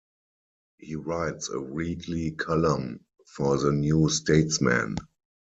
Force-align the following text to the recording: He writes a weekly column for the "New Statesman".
He 0.79 0.95
writes 0.95 1.51
a 1.51 1.59
weekly 1.61 2.31
column 2.31 3.01
for 3.27 3.59
the 3.59 3.71
"New 3.71 4.09
Statesman". 4.09 4.95